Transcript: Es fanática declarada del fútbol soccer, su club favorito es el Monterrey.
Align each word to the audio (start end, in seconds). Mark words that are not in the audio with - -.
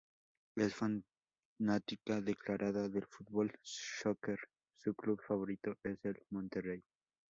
Es 0.55 0.73
fanática 0.73 2.21
declarada 2.21 2.89
del 2.89 3.05
fútbol 3.05 3.51
soccer, 3.61 4.39
su 4.75 4.95
club 4.95 5.21
favorito 5.21 5.75
es 5.83 6.03
el 6.05 6.19
Monterrey. 6.31 6.83